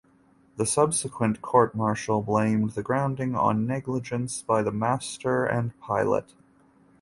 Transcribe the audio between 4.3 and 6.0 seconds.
by the master and